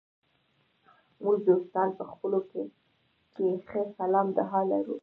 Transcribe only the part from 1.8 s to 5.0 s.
په خپلو کې ښه سلام دعا لرو.